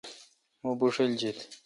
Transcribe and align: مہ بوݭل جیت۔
مہ 0.61 0.71
بوݭل 0.79 1.11
جیت۔ 1.19 1.37